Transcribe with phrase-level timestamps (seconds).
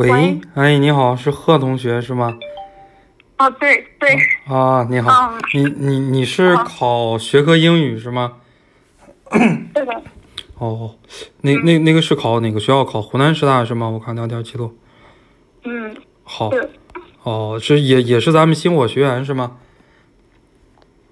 [0.00, 2.38] 喂喂，哎，你好，是贺同学是吗？
[3.36, 4.16] 哦，对对，
[4.46, 8.38] 啊，你好，嗯你你你是考学科英语是吗？
[9.74, 10.02] 对的，
[10.56, 10.94] 哦，
[11.42, 12.82] 那那那个是考哪个学校？
[12.82, 13.90] 考湖南师大是吗？
[13.90, 14.74] 我看聊天记录。
[15.64, 16.50] 嗯，好，
[17.24, 19.58] 哦，是也也是咱们星火学员是吗？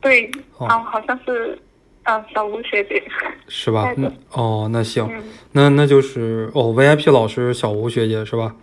[0.01, 1.59] 对，哦啊，好像是，
[2.05, 3.03] 啊，小吴学姐，
[3.49, 3.87] 是吧？
[4.33, 8.57] 哦，那行，嗯那那就是哦，VIP 老师小吴学姐是吧？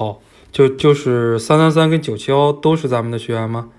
[0.00, 3.70] 嗯，好，就就是三三三跟九七幺都是咱们的学员吗？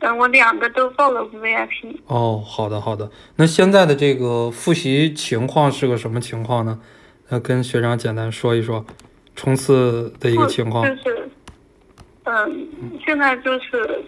[0.00, 3.10] 嗯，我两个都报了 VIP，哦，好的好的。
[3.36, 6.80] 那现在的这个复习情况是个什么情况呢？
[7.28, 8.84] 那跟学长简单说一说
[9.34, 10.84] 冲刺的一个情况。
[10.84, 11.28] 就是，
[12.24, 12.68] 嗯，
[13.04, 14.04] 现在就是，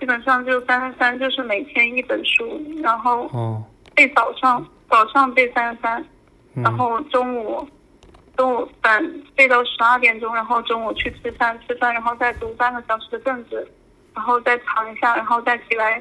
[0.00, 3.62] 基本上就三三三，就是每天一本书，然后哦，
[3.94, 6.04] 背早上早上背三三
[6.56, 7.66] 三，然嗯，后中午
[8.38, 13.66] 中午等背到十二点钟，然后中午去吃饭，吃饭然后再读半个小时的政治，
[14.14, 16.00] 然后再躺一下，然后再起来，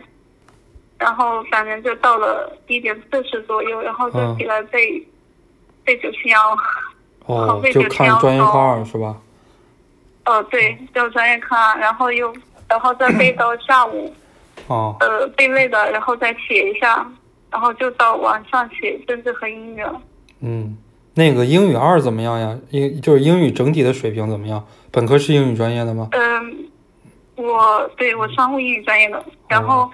[1.00, 5.04] 然后反正就到了一点四十左右，然后就嗯起来背、
[5.84, 6.56] 背九七幺。
[7.26, 9.18] 哦，就看专业课二是吧？
[10.26, 12.32] 哦，对，就专业课，然后又
[12.70, 14.14] 然后再背到下午，
[14.68, 17.06] 哦，呃，背累了，然后再写一下，
[17.50, 20.02] 然后就到晚上写政治和英语了。
[20.42, 20.78] 嗯，
[21.18, 22.58] 那个英语二怎么样呀？
[22.70, 24.64] 英就是英语整体的水平怎么样？
[24.92, 26.10] 本科是英语专业的吗？
[26.12, 26.70] 嗯，
[27.36, 29.92] 我对我商务英语专业的，然后哦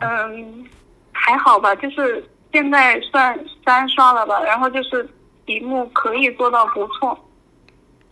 [0.00, 0.64] 嗯
[1.12, 5.06] 还好吧，就是现在算三刷了吧，然后就是
[5.44, 7.18] 题目可以做到不错，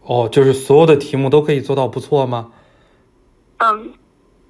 [0.02, 2.52] 哦，就是所有的题目都可以做到不错吗？
[3.56, 3.92] 嗯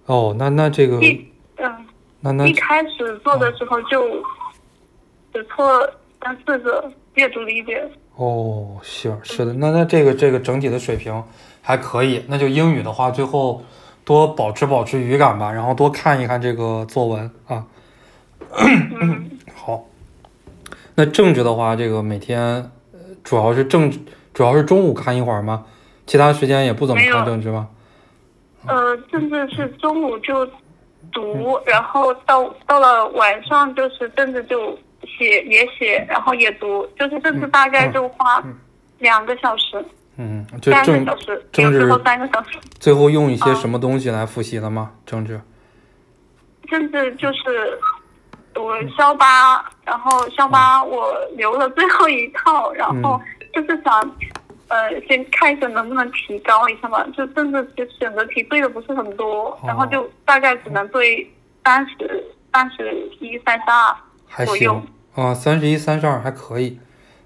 [0.06, 1.26] 哦，那那这个，一
[1.58, 1.86] 嗯
[2.20, 4.04] 那那一开始做的时候就
[5.32, 5.88] 只错
[6.22, 7.82] 三四个阅读理解，
[8.16, 11.22] 哦，行，是的，那那这个这个整体的水平
[11.62, 13.62] 还可以，那就英语的话，最后
[14.04, 17.64] 多保持保持语感吧，然后多看一看这个作文啊。
[18.58, 19.84] 嗯 好，
[20.94, 22.40] 那政治的话，这个每天
[22.92, 23.98] 呃主要是政治，
[24.34, 25.64] 主要是中午看一会儿吗？
[26.06, 27.68] 其他时间也不怎么看政治吗？
[28.66, 30.44] 呃，政治是中午就
[31.12, 34.76] 读，然后到到了晚上就是政治就
[35.20, 38.42] 写也写，然后也读，就是这次大概就花
[38.98, 39.84] 两个小时、
[40.16, 42.58] 嗯，就三个政小时，政治有时候三个小时。
[42.78, 44.92] 最后用一些啊什么东西来复习了吗？
[45.04, 45.38] 政治？
[46.68, 47.78] 政治就是
[48.54, 53.20] 我肖八，然后肖八我留了最后一套，然后
[53.52, 54.16] 就是想。
[54.72, 61.28] 呃，先看一下能不能提高一下嘛，就政治其实选择题对的不是很多，然后就大概只能对
[61.64, 64.44] 三十三十一、三十二。
[64.46, 66.78] 左右行啊，三十一、三十二还可以。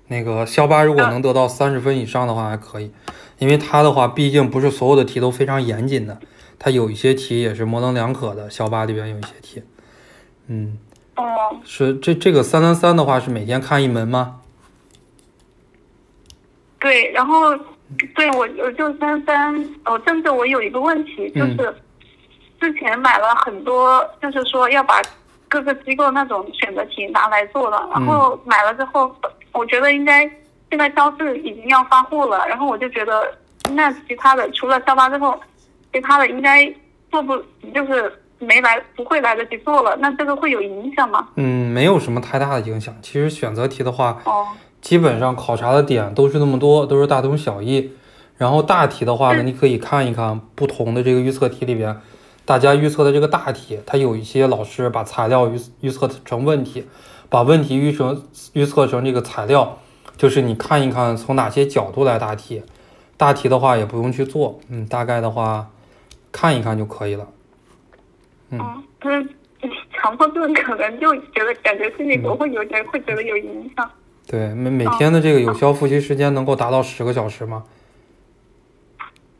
[0.09, 2.93] 那个肖八如果嗯能得到三十分以上的话还可以，
[3.39, 6.19] 因为他的话毕竟不是所有的题都非常严谨的，
[6.59, 8.51] 他有一些题也是模棱两可的。
[8.51, 9.63] 肖八里边有一些题，
[10.49, 10.79] 嗯，
[11.17, 14.41] 哦，是这这个三三三的话是每天看一门吗？
[16.79, 17.57] 对，然后
[18.15, 19.55] 对我我就三三
[19.87, 21.75] 哦，政治我有一个问题，就嗯是
[22.61, 25.01] 之前买了很多，就是说要把
[25.55, 29.15] 各个机构那种选择题拿来做了，然后买了之后，
[29.53, 30.29] 我觉得应该
[30.69, 33.33] 现在超市已经要发货了，然后我就觉得
[33.71, 35.39] 那其他的除了校巴之后，
[35.93, 36.69] 其他的应该
[37.09, 37.37] 做不
[37.73, 41.29] 就是没来不会来得及做了，那这个会有影响吗？
[41.37, 42.93] 嗯，没有什么太大的影响。
[43.01, 44.49] 其实选择题的话，哦，
[44.81, 47.93] 基本上考察的点都是那么多，都是大同小异。
[48.37, 51.97] 然后大题的话呢，嗯你可以看一看不同的这个预测题里边，
[52.45, 56.87] 大家预测的这个大题，它有一些老师把材料预预测成问题，
[57.29, 58.23] 把问题预成
[58.53, 59.79] 预测成这个材料，
[60.17, 62.63] 就是你看一看从哪些角度来答题。
[63.17, 65.71] 大题的话也不用去做，嗯，大概的话
[66.33, 67.29] 看一看就可以了。
[68.51, 69.29] 嗯嗯，就是
[69.93, 73.89] 强迫症可能就觉得感觉心里头会有点会觉得有影响。
[74.27, 77.65] 对，每每天的这个有效复习时间能够达到十个小时吗？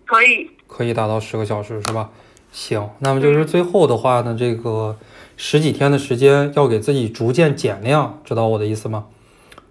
[0.07, 2.11] 可以，可以达到十个小时是吧？
[2.55, 4.97] 行，那么就是最后的话呢，这个
[5.37, 9.07] 十几天的时间要给自己逐渐减量，知道我的意思吗？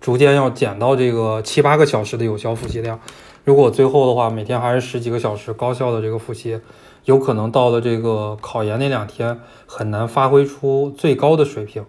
[0.02, 3.00] 逐渐要减到这个七八个小时的有效复习量。
[3.46, 6.60] 如果最后的话，每天还是十几个小时高效的这个复习，
[7.06, 11.86] 有可能到了这个考研那两天很难发挥出最高的水平。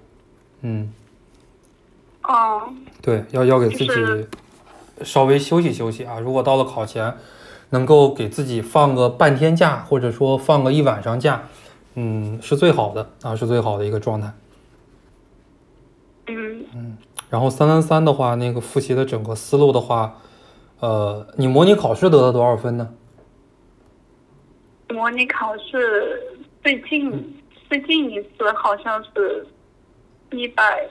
[0.61, 0.93] 嗯，
[2.23, 2.63] 哦，
[3.03, 3.89] 对，要要给自己
[5.03, 6.21] 稍微休息休息啊。
[6.21, 7.13] 如果到了考前，
[7.75, 11.43] 能够给自己放个半天假，或者说放个一晚上假，
[11.97, 14.33] 嗯，是最好的啊，是最好的一个状态。
[16.29, 16.97] 嗯嗯，
[17.29, 20.21] 然后三三三的话，那个复习的整个思路的话，
[20.79, 22.89] 呃，你模拟考试得了多少分呢？
[24.91, 26.23] 模拟考试
[26.63, 29.45] 最近最近一次好像是
[30.31, 30.89] 一百，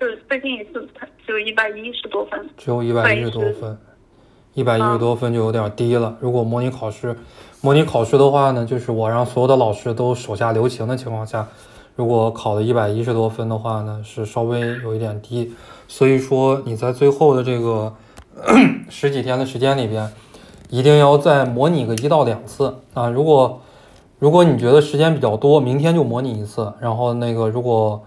[0.00, 0.84] 就是最近一次
[1.24, 2.50] 只有一百一十多分。
[2.56, 3.78] 只有一百一十多分，
[4.54, 6.16] 一百一十多分就有点低了。
[6.20, 7.16] 如果模拟考试，
[7.60, 11.46] 模拟考试的话呢，就是我让所有的老师都手下留情的情况下，
[11.96, 15.52] 如果考了一百一十多分的话呢，是稍微有一点低。
[15.88, 17.92] 所以说你在最后的这个
[18.88, 20.10] 十几天的时间里边，
[20.70, 23.08] 一定要再模拟个一到两次啊。
[23.08, 23.60] 如果
[24.18, 26.72] 如果你觉得时间比较多，明天就模拟一次。
[26.80, 28.02] 然后那个如果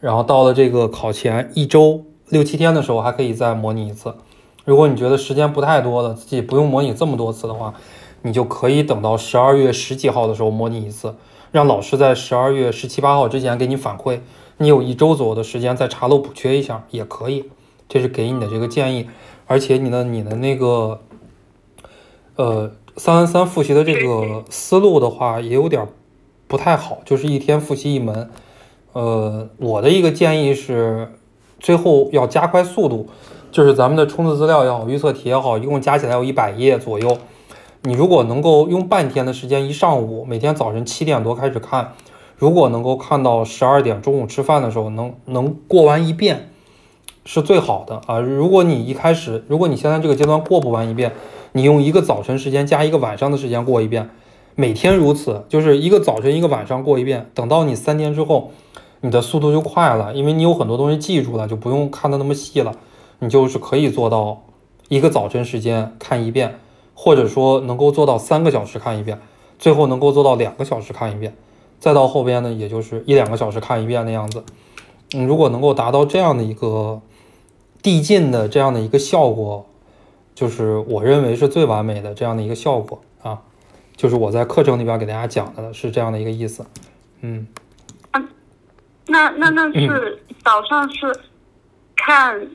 [0.00, 4.14] 然后到了这个考前一周六七天的时候，还可以再模拟一次。
[4.64, 7.74] 如果你觉得时间不太多了，自己不用模拟这么多次的话，
[8.22, 11.14] 你就可以等到十二月十几号的时候模拟一次，
[11.50, 14.20] 让老师在十二月十七八号之前给你反馈。
[14.58, 17.46] 你有一周左右的时间再查漏补缺一下也可以，
[17.88, 19.08] 这是给你的这个建议。
[19.48, 21.00] 而且你的你的那个，
[22.36, 25.88] 呃，三三三复习的这个思路的话，也有点
[26.46, 28.30] 不太好，就是一天复习一门。
[28.92, 31.12] 呃，我的一个建议是，
[31.58, 33.08] 最后要加快速度，
[33.52, 37.18] 就是咱们的冲刺资料也好，预测题也好，一共加起来有一百页左右。
[37.82, 41.92] 你如果能够用半天的时间，一上午，每天早晨七点多开始看。
[42.38, 46.50] 如果能够看到十二点中午吃饭的时候能能过完一遍，
[47.26, 48.18] 是最好的啊！
[48.18, 51.12] 如果你一开始，如果你现在这个阶段过不完一遍，
[51.52, 54.08] 你用一个早晨时间加一个晚上的时间过一遍，
[54.54, 57.30] 每天如此，就是一个早晨一个晚上过一遍。
[57.34, 58.50] 等到你三天之后，
[59.02, 62.74] 你的速度就快了，因为你有很多东西记住了，就不用看的那么细了，
[63.22, 64.42] 你就是可以做到
[64.88, 66.58] 一个早晨时间看一遍，
[66.92, 69.20] 或者说能够做到三个小时看一遍，
[69.60, 71.36] 最后能够做到两个小时看一遍。
[71.78, 74.42] 再到后边呢，也就是一两个小时看一遍的样子。
[75.14, 77.00] 嗯，如果能够达到这样的一个
[77.80, 79.66] 递进的这样的一个效果，
[80.34, 83.40] 就是我认为是最完美的这样的一个效果啊。
[83.96, 86.66] 就是我在课程里边给大家讲的是这样的一个意思。
[87.20, 87.46] 嗯，
[89.06, 91.14] 那那那是早上是
[91.94, 92.48] 看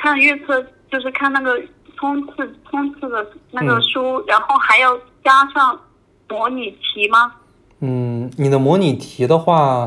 [0.00, 1.60] 看预测，就是看那个
[1.94, 5.78] 冲刺冲刺的那个书，然后还要加上
[6.26, 7.32] 模拟题吗？
[7.80, 9.86] 嗯，你的模拟题的话，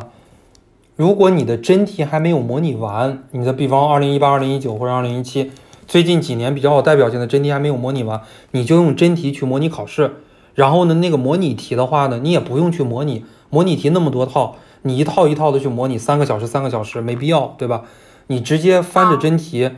[0.96, 5.52] 如果你的真题还没有模拟完，你的比方二零一八、二零一九或者二零一七，
[5.88, 8.22] 最近几年比较有代表性的真题还没有模拟完，
[8.52, 10.18] 你就用真题去模拟考试。
[10.54, 17.82] 然后呢，那个模拟题的话呢，你也不用去模拟，模拟题那么多套，你一套一套的去模拟，三个小时、三个小时没必要，对吧？
[18.28, 19.72] 你直接翻着真题。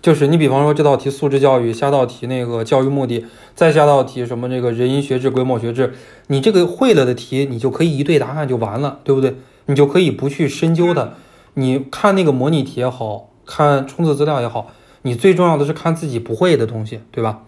[0.00, 5.94] 就是你比方说这道题素质教育，下道题那个教育目的，再下道题什么这个人因学制、规模学制，
[6.28, 9.34] 你这个会了的题，你就可以一对答案就完了，对不对？
[9.66, 11.14] 你就可以不去深究的。
[11.54, 14.68] 你看那个模拟题也好看，冲刺资料也好，
[15.02, 17.42] 你最重要的是看自己不会的东西，对吧？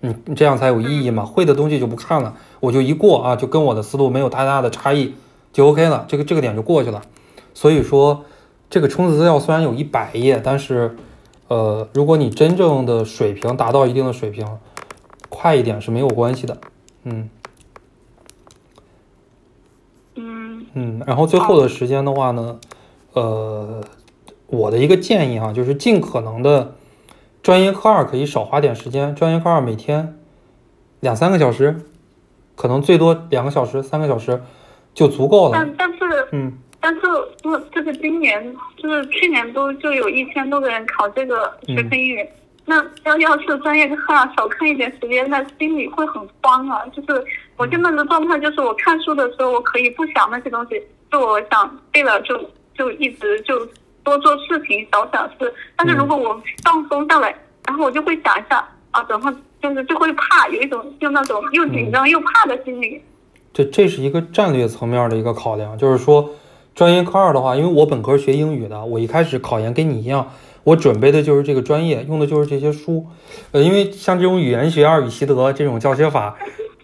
[0.00, 1.24] 你，这样才有意义嘛。
[1.24, 5.14] 会的东西就不看了，我就一过啊，就跟我的思路没有太大的差异，
[5.52, 7.02] 就 OK 了，这个这个点就过去了。
[7.54, 8.24] 所以说，
[8.70, 10.96] 这个冲刺资料虽然有一百页，但是。
[11.48, 14.46] 呃，如果你真正的水平达到一定的水平，
[15.30, 16.58] 快一点是没有关系的，
[17.04, 17.30] 嗯，
[20.14, 22.60] 嗯嗯，然后最后的时间的话呢，
[23.14, 23.82] 呃，
[24.46, 26.74] 我的一个建议哈，就是尽可能的
[27.42, 30.18] 专业课二可以少花点时间，专业课二每天
[31.00, 31.86] 两三个小时，
[32.56, 34.42] 可能最多两个小时、三个小时
[34.92, 35.52] 就足够了。
[35.54, 35.98] 但但是，
[36.32, 36.58] 嗯。
[36.88, 37.00] 但是，
[37.42, 42.26] 不，就是今年，就是去年都就有一千多个人考这个学科英语。
[42.64, 46.80] 那要要是专业课少看一点时间，那心里会很慌啊。
[46.86, 47.22] 就是
[47.58, 52.40] 我现在的状态，就是我看书的时候，我可以不想那些东西，就我想对了，就
[52.74, 53.68] 就一直就
[54.02, 55.52] 多做事情，少想事。
[55.76, 59.30] 但是如果我放松下来，然后我就会想一下啊，等会
[59.60, 62.98] 就是就会怕，有一种就那种又紧张又怕的心理。
[63.52, 66.30] 这这是一个战略层面的一个考量，就是说。
[66.78, 70.30] 专业课二的话，因为我本科学英语的，我一开始考研跟你一样，
[70.62, 73.04] 我准备的就是这个专业，用的就是这些书。
[73.50, 76.36] 呃，因为像这种语言学二语习得这种教学法，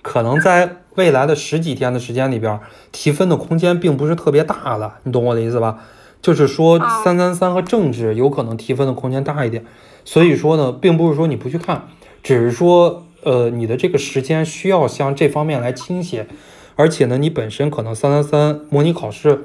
[0.03, 2.59] 可能在未来的十几天的时间里边，
[2.91, 5.79] 提分的空间并不是特别大了，你懂我的意思吧？
[6.21, 9.65] 就是说三三三和政治有可能提分的空间大一点。
[10.05, 11.87] 所以说呢，并不是说你不去看，
[12.21, 16.27] 只是说呃你的这个时间需要向这方面来倾斜，
[16.75, 19.45] 而且呢，你本身可能三三三模拟考试。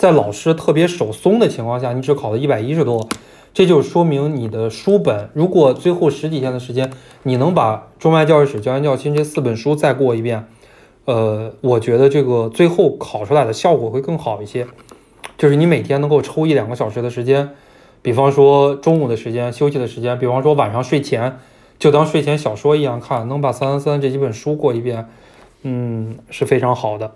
[0.00, 3.06] 在老师特别手松的情况下，你只考了一百一十多，
[3.52, 6.90] 这就说明你的书本，如果最后十几天的时间，
[7.24, 10.46] 你能把《中外教育史》《教研教亲》这四本书再过一遍，
[11.04, 14.66] 呃，我觉得这个最后考出来的效果会更好一些。
[15.36, 17.50] 就是你每天能够抽一两个小时的时间，
[18.00, 21.36] 比方说中午的时间、休息的时间，比方说晚上睡前，
[21.78, 25.06] 就当睡前小说一样看，能把三三三这几本书过一遍，
[25.60, 27.12] 嗯，是非常好的。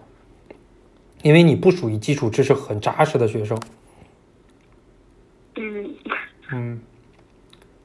[1.25, 3.59] 因为你不属于基础知识很扎实的学生。
[5.57, 5.95] 嗯。
[6.53, 6.81] 嗯，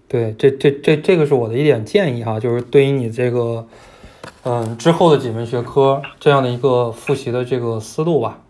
[0.10, 3.66] 对，这这这这个是我的一点建议哈，就是对于你这个，
[4.44, 8.42] 嗯，之后的几门学科这样的一个复习的这个思路吧。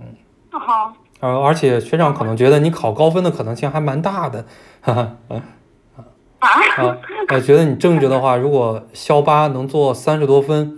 [0.00, 0.06] 嗯
[0.50, 4.46] 好，呃，而且学长可能觉得你考高分的可能性还蛮大的，
[4.80, 5.42] 哈哈，嗯。
[6.38, 6.98] 啊，啊，
[7.34, 10.77] 我觉得你政治的话，如果校八能做三十多分，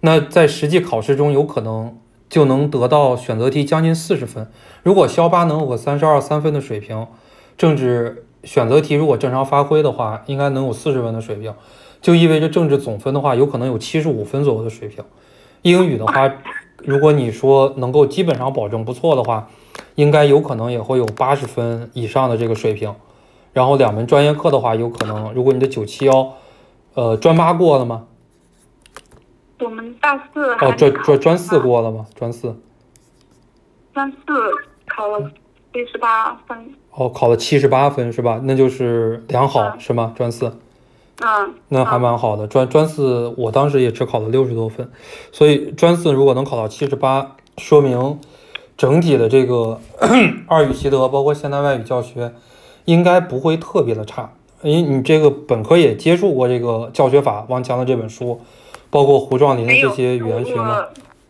[0.00, 4.50] 那在实际考试中有可能就能得到选择题将近四十分。
[4.82, 7.06] 如果肖八能有个三十二三分的水平，
[7.56, 11.52] 政治选择题如果正常发挥的话，应该能有四十分的水平，
[12.00, 15.04] 就意味着政治总分的话，有可能有七十五分左右的水平。
[15.62, 16.32] 英语的话，
[16.84, 19.48] 如果你说能够基本上保证不错的话，
[19.96, 22.94] 应该有可能也会有八十分以上的这个水平。
[23.52, 26.34] 然后两门专业课的话，有可能如果你的九七幺，
[26.94, 28.04] 呃，专八过了吗？
[29.60, 32.06] 我们大四哦，专专专四，过了吗？
[32.14, 32.54] 专四
[33.92, 34.16] 专四
[34.86, 35.30] 考了
[35.72, 38.40] 七十八分，哦，考了七十八分是吧？
[38.44, 40.12] 那就是良好嗯是吗？
[40.16, 40.56] 专四
[41.20, 42.46] 嗯，那还嗯蛮好的。
[42.46, 44.90] 专专四我当时也只考了六十多分，
[45.32, 48.20] 所以专四如果能考到七十八，说明
[48.76, 49.80] 整体的这个
[50.46, 52.32] 二语习得包括现代外语教学
[52.84, 54.32] 应该不会特别的差。
[54.62, 58.40] 因为你这个本科也接触过这个教学法王强的这本书，
[58.90, 60.84] 包括胡壮林的这些语言学吗？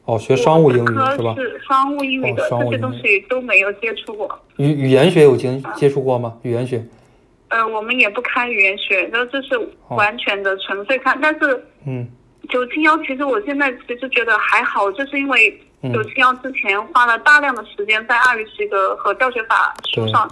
[0.05, 1.35] 哦，学商务英语我是吧？
[1.37, 4.41] 是商务英语的，这些东西都没有接触过。
[4.57, 6.35] 语语言学有经接触过吗？
[6.43, 6.83] 语言学，
[7.49, 11.19] 呃，我们也不开语言学，那就是完全的纯粹看。
[11.21, 12.09] 但是嗯
[12.49, 20.27] 九七幺，其实我现在其实觉得还好，就是因为嗯九七幺之前花了大量的时间在二语习得和教学法书上，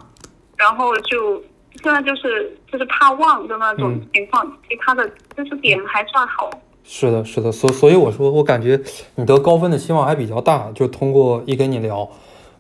[0.57, 1.39] 然后就
[1.83, 5.07] 现在就是就是怕忘的那种嗯情况，其他的
[5.37, 6.49] 知识点还算好。
[6.89, 8.81] 是的，是的，所所以我说，我感觉
[9.17, 10.71] 你得高分的希望还比较大。
[10.73, 12.09] 就通过一跟你聊，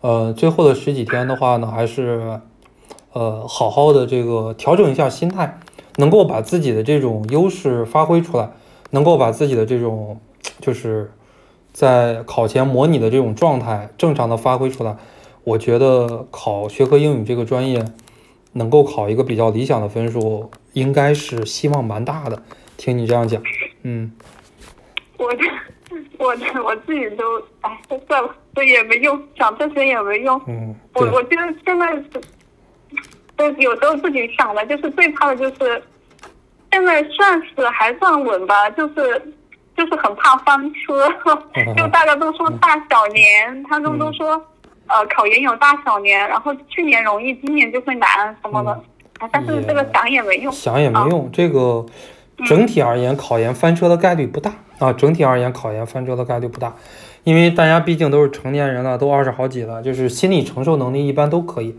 [0.00, 2.40] 呃，最后的十几天的话呢，还是
[3.12, 5.60] 呃好好的这个调整一下心态，
[5.96, 8.50] 能够把自己的这种优势发挥出来，
[8.90, 10.18] 能够把自己的这种
[10.60, 11.12] 就是
[11.72, 14.96] 在考前模拟的这种状态正常的发挥出来。
[15.44, 17.84] 我觉得考学科英语这个专业
[18.54, 22.42] 能够考一个比较理想的分数，应该是希望蛮大的。
[22.76, 23.40] 听你这样讲，
[23.86, 24.10] 嗯。
[25.18, 25.44] 我的
[26.18, 30.38] 我的我自己都哎，算了，这也没用，想这些也没用。
[30.46, 32.20] 嗯，我我觉得现在是，
[33.34, 35.82] 都有时候自己想的，就是最怕的就是，
[36.70, 39.34] 现在算是还算稳吧，就是
[39.74, 41.08] 就是很怕翻车，
[41.78, 44.30] 就大家都说大小年，他们都说，
[44.88, 48.84] 呃，考研有大小年，然后去年容易，今年就会难什么的，
[49.20, 50.52] 哎但是这个想也没用。
[50.52, 51.30] 想也没用。
[51.32, 51.86] 这个嗯
[52.44, 54.92] 整体而言，考研翻车的概率不大啊。
[54.92, 56.74] 整体而言，考研翻车的概率不大，
[57.24, 61.74] 因为大家毕竟都是成年人了，都二十好几了，就是心理承受能力一般都可以。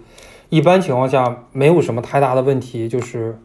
[0.49, 3.39] 一般情况下，没有什么太大的问题，就是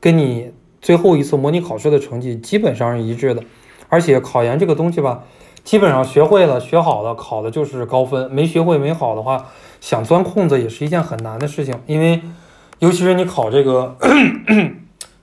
[0.00, 3.42] 跟你最后一次模拟考试的成绩基本上是一致的。
[3.88, 5.24] 而且考研这个东西吧，
[5.62, 9.46] 基本上学会了、学好了，考的就是高分；没学会、没好的话，
[9.80, 11.74] 想钻空子也是一件很难的事情。
[11.86, 12.22] 因为，
[12.78, 13.96] 尤其是你考这个，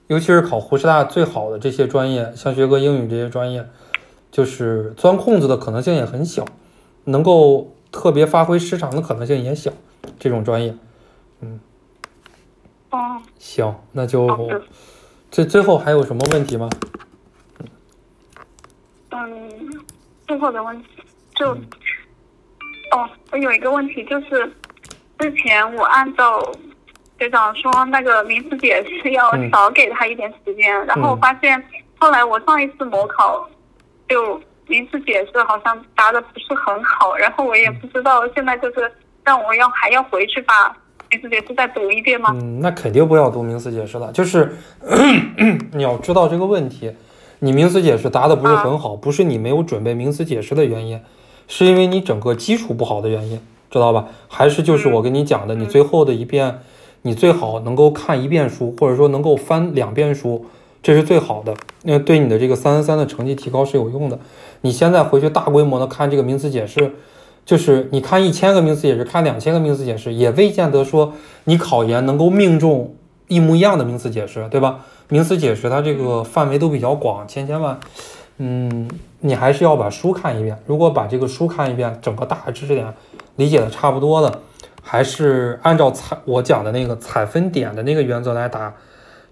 [0.07, 3.67] 尤其是考湖师大最好的这些专业，像学科英语这些专业，
[4.31, 6.45] 就是钻空子的可能性也很小，
[7.05, 9.71] 能够特别发挥失常的可能性也小。
[10.19, 10.75] 这种专业，
[11.39, 11.59] 嗯
[12.89, 14.61] 哦，行，那就
[15.31, 16.69] 最最后还有什么问题吗？
[19.11, 19.49] 嗯，
[20.27, 20.89] 最后的问题
[21.35, 21.61] 就，嗯
[22.91, 24.51] 哦，我有一个问题就是，
[25.19, 26.51] 之前我按照
[27.19, 29.49] 学长说那个名词解释要嗯。
[29.51, 31.63] 少给他一点时间，然后我发现
[31.99, 33.47] 后来我上一次模考
[34.09, 38.91] 就名词解释好像答的不是很好，然后我也不知道现在就是
[39.23, 40.75] 让我要还要回去把
[41.11, 42.31] 名词解释再读一遍吗？
[42.33, 44.57] 嗯，那肯定不要读名词解释了，就是
[45.73, 46.91] 你要知道这个问题，
[47.39, 50.99] 你名词解释答的不是很好，不是你没有准备名词解释的原因，
[51.47, 53.39] 是因为你整个基础不好的原因，
[53.69, 54.07] 知道吧？
[54.27, 56.61] 还是就是我跟你讲的，你最后的一遍，
[57.03, 60.45] 你最好能够看一遍书，或者说能够翻两遍书，
[60.81, 64.19] 这是最好的，那对你的这个三三三的成绩提高是有用的。
[64.61, 66.91] 你现在回去大规模的看这个名词解释。
[67.45, 71.11] 就是你看一千个名词解释，看两千个名词解释，也未见得说
[71.43, 72.95] 你考研能够命中
[73.27, 74.79] 一模一样的名词解释，对吧？
[75.09, 77.77] 名词解释它这个范围都比较广，千千万，
[78.37, 80.57] 嗯，你还是要把书看一遍。
[80.65, 82.87] 如果把这个书看一遍，整个大的知识点
[83.35, 84.39] 理解的差不多了，
[84.83, 88.73] 还是按照采我讲的那个采分点的那个原则来答？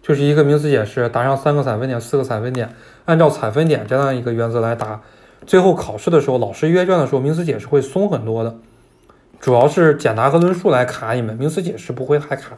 [0.02, 2.74] 就是一个名词解释，答上三个采分点、四个采分点，
[3.06, 5.00] 按照采分点这样一个原则来答。
[5.46, 8.56] 最后考试的时候，老师阅卷的时候，名词解释会松很多的，
[9.40, 12.58] 主要是简答和论述来卡你们，名词解释不会太卡。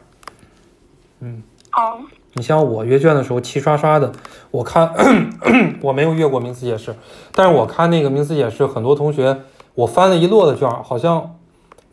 [1.20, 1.98] 嗯，好，
[2.32, 4.10] 你像我阅卷的时候齐刷刷的，
[4.50, 4.90] 我看
[5.82, 6.94] 我没有阅过名词解释，
[7.32, 9.36] 但是我看那个名词解释，很多同学
[9.74, 11.36] 我翻了一摞的卷儿，好像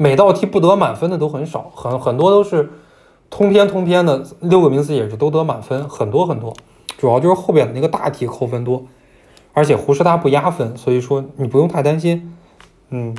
[0.02, 2.72] 每道题不得满分的都很少，很很多都是
[3.30, 6.56] 通篇通篇的六个名词也是都得满分，很多很多，
[6.98, 8.84] 主要就是后边的那个大题扣分多，
[9.54, 12.36] 而且胡师大不压分，所以说你不用太担心。
[12.90, 13.16] 嗯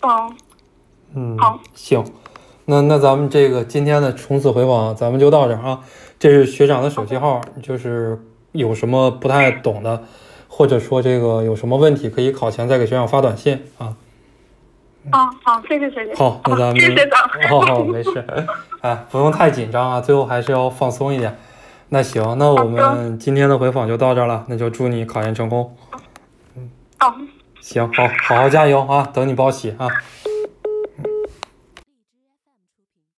[0.00, 0.30] 哦，
[1.12, 2.04] 嗯好，行，
[2.66, 5.80] 那那咱们这个今天的冲刺回访咱们就到这儿啊。
[6.20, 10.04] 这是学长的手机号，就是有什么不太懂的，
[10.46, 13.96] 或者说这个有什么问题，可以考前再给学长发短信啊。
[15.12, 16.14] 哦，好，谢谢学姐。
[16.14, 17.20] 好，那咱们 谢谢学长。
[17.50, 18.24] 哦，好没事，
[18.82, 21.36] 哎，不用太紧张啊，最后还是要放松一点。
[21.88, 25.74] 那行，那我们今天的回访就到这儿了，那就祝你考研成功。
[26.54, 27.14] 嗯，好，
[27.60, 29.88] 行，好，好好加油啊，等你报喜啊。